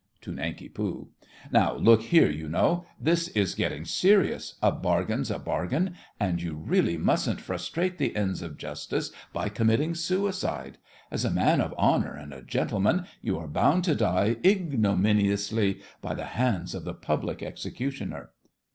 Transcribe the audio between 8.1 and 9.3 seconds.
ends of justice